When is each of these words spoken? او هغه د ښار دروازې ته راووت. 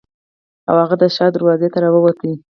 او 0.69 0.75
هغه 0.81 0.95
د 1.01 1.03
ښار 1.15 1.29
دروازې 1.33 1.67
ته 1.73 1.77
راووت. 1.83 2.19